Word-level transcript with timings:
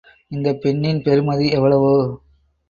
இந்தப் 0.31 0.61
பெண்ணின் 0.61 1.01
பெறுமதி 1.01 1.51
எவ்வளவோ? 1.51 1.93